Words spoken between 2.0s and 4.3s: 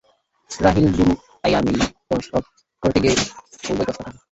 প্রসব করতে গিয়ে খুবই কষ্ট পান।